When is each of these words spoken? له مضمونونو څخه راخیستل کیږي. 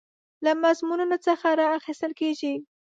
له 0.43 0.51
مضمونونو 0.63 1.17
څخه 1.27 1.47
راخیستل 1.61 2.11
کیږي. 2.19 2.53